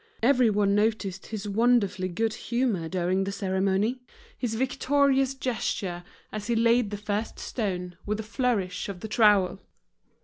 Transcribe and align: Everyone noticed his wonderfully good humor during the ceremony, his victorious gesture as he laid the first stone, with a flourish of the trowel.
Everyone 0.23 0.73
noticed 0.73 1.27
his 1.27 1.47
wonderfully 1.47 2.07
good 2.07 2.33
humor 2.33 2.89
during 2.89 3.23
the 3.23 3.31
ceremony, 3.31 4.01
his 4.35 4.55
victorious 4.55 5.35
gesture 5.35 6.03
as 6.31 6.47
he 6.47 6.55
laid 6.55 6.89
the 6.89 6.97
first 6.97 7.37
stone, 7.37 7.95
with 8.03 8.19
a 8.19 8.23
flourish 8.23 8.89
of 8.89 9.01
the 9.01 9.07
trowel. 9.07 9.61